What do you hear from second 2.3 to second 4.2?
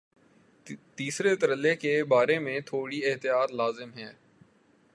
میں تھوڑی احتیاط لازم ہے۔